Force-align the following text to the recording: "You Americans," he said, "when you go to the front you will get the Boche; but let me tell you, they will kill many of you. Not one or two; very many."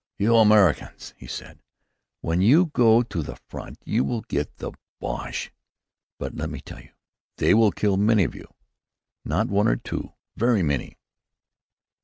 "You 0.17 0.35
Americans," 0.37 1.13
he 1.15 1.27
said, 1.27 1.59
"when 2.21 2.41
you 2.41 2.65
go 2.73 3.03
to 3.03 3.21
the 3.21 3.35
front 3.35 3.77
you 3.85 4.03
will 4.03 4.21
get 4.21 4.57
the 4.57 4.71
Boche; 4.99 5.51
but 6.17 6.33
let 6.33 6.49
me 6.49 6.59
tell 6.59 6.79
you, 6.79 6.89
they 7.37 7.53
will 7.53 7.69
kill 7.71 7.97
many 7.97 8.23
of 8.23 8.33
you. 8.33 8.47
Not 9.23 9.47
one 9.47 9.67
or 9.67 9.75
two; 9.75 10.13
very 10.35 10.63
many." 10.63 10.97